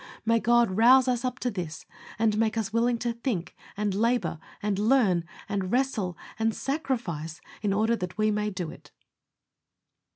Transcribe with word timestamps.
May 0.25 0.39
God 0.39 0.71
rouse 0.77 1.07
us 1.07 1.23
up 1.23 1.37
to 1.41 1.51
this, 1.51 1.85
and 2.17 2.35
make 2.35 2.57
us 2.57 2.73
willing 2.73 2.97
to 2.97 3.13
think, 3.13 3.55
and 3.77 3.93
labor, 3.93 4.39
and 4.59 4.79
learn, 4.79 5.25
and 5.47 5.71
wrestle, 5.71 6.17
and 6.39 6.55
sacrifice, 6.55 7.39
in 7.61 7.71
order 7.71 7.95
that 7.95 8.17
we 8.17 8.31
may 8.31 8.49
do 8.49 8.71
it. 8.71 8.89